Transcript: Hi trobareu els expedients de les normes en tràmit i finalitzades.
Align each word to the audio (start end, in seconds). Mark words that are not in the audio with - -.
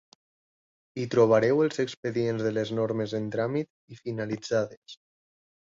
Hi 0.99 1.03
trobareu 1.15 1.61
els 1.65 1.81
expedients 1.85 2.47
de 2.49 2.55
les 2.59 2.73
normes 2.81 3.17
en 3.21 3.31
tràmit 3.37 3.73
i 3.97 4.03
finalitzades. 4.05 5.03